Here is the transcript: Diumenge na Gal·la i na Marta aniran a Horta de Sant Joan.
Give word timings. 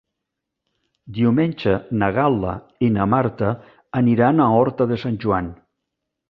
Diumenge 1.17 1.75
na 2.03 2.09
Gal·la 2.15 2.53
i 2.87 2.89
na 2.95 3.07
Marta 3.15 3.51
aniran 4.01 4.43
a 4.47 4.49
Horta 4.57 4.89
de 4.95 4.99
Sant 5.05 5.21
Joan. 5.27 5.53